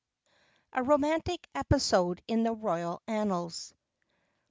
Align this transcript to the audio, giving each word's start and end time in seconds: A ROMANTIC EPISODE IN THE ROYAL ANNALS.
A 0.73 0.81
ROMANTIC 0.81 1.47
EPISODE 1.53 2.23
IN 2.27 2.41
THE 2.41 2.53
ROYAL 2.53 3.03
ANNALS. 3.07 3.75